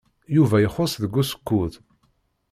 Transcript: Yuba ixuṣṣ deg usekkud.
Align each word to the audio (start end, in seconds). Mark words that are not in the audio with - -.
Yuba 0.35 0.57
ixuṣṣ 0.65 0.93
deg 1.03 1.13
usekkud. 1.21 1.73